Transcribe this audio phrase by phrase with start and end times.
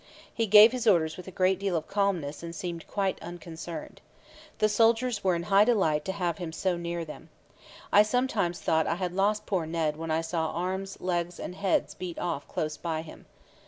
[0.33, 4.01] He gave his orders with a great deal of calmness and seemed quite unconcerned.
[4.57, 7.29] The soldiers were in high delight to have him so near them.
[7.93, 11.93] I sometimes thought I had lost poor Ned when I saw arms, legs, and heads
[11.93, 13.27] beat off close by him.